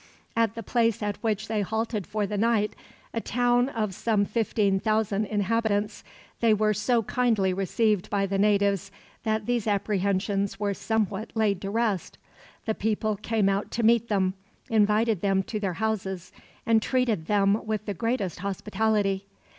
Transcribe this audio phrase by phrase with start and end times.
[0.35, 2.75] At the place at which they halted for the night,
[3.13, 6.03] a town of some fifteen thousand inhabitants,
[6.39, 8.89] they were so kindly received by the natives
[9.21, 12.17] that these apprehensions were somewhat laid to rest.
[12.65, 14.33] The people came out to meet them,
[14.71, 16.31] invited them to their houses,
[16.65, 19.27] and treated them with the greatest hospitality.